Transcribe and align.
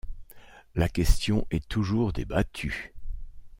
La 0.73 0.89
question 0.89 1.45
est 1.51 1.67
toujours 1.69 2.11
débattue. 2.11 2.95